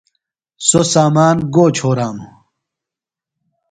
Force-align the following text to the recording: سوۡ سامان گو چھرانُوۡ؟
سوۡ 0.67 0.87
سامان 0.93 1.35
گو 1.53 1.65
چھرانُوۡ؟ 1.75 2.31